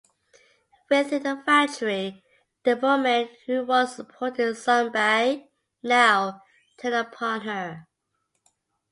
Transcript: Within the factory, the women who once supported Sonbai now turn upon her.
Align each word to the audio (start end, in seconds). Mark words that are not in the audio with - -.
Within 0.89 1.21
the 1.21 1.43
factory, 1.45 2.23
the 2.63 2.75
women 2.75 3.29
who 3.45 3.63
once 3.63 3.97
supported 3.97 4.55
Sonbai 4.55 5.45
now 5.83 6.41
turn 6.79 6.93
upon 6.93 7.41
her. 7.41 7.85